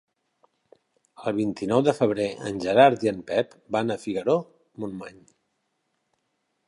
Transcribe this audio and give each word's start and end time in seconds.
El 1.31 1.35
vint-i-nou 1.39 1.83
de 1.87 1.93
febrer 1.99 2.25
en 2.51 2.57
Gerard 2.65 3.05
i 3.09 3.11
en 3.13 3.21
Pep 3.33 3.53
van 3.77 3.97
a 3.97 4.01
Figaró-Montmany. 4.07 5.25